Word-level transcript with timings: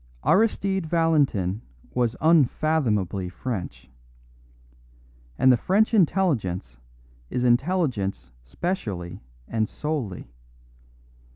Aristide 0.25 0.87
Valentin 0.87 1.61
was 1.93 2.15
unfathomably 2.21 3.29
French; 3.29 3.87
and 5.37 5.51
the 5.51 5.57
French 5.57 5.93
intelligence 5.93 6.79
is 7.29 7.43
intelligence 7.43 8.31
specially 8.41 9.21
and 9.47 9.69
solely. 9.69 10.31